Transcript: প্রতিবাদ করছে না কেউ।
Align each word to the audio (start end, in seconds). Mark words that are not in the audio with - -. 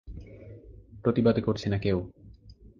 প্রতিবাদ 1.03 1.35
করছে 1.39 1.67
না 1.69 1.77
কেউ। 1.77 1.97